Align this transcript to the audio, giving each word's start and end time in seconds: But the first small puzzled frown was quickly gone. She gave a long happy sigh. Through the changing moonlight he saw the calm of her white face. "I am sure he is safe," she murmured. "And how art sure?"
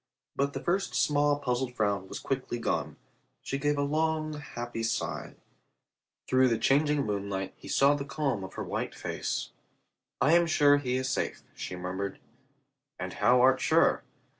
But 0.35 0.53
the 0.53 0.63
first 0.63 0.95
small 0.95 1.37
puzzled 1.37 1.75
frown 1.75 2.07
was 2.07 2.17
quickly 2.17 2.57
gone. 2.57 2.97
She 3.43 3.59
gave 3.59 3.77
a 3.77 3.83
long 3.83 4.33
happy 4.33 4.81
sigh. 4.81 5.35
Through 6.27 6.47
the 6.47 6.57
changing 6.57 7.05
moonlight 7.05 7.53
he 7.55 7.67
saw 7.67 7.93
the 7.93 8.03
calm 8.03 8.43
of 8.43 8.55
her 8.55 8.63
white 8.63 8.95
face. 8.95 9.51
"I 10.19 10.33
am 10.33 10.47
sure 10.47 10.77
he 10.77 10.95
is 10.95 11.07
safe," 11.07 11.43
she 11.53 11.75
murmured. 11.75 12.17
"And 12.97 13.13
how 13.13 13.41
art 13.41 13.59
sure?" 13.61 14.03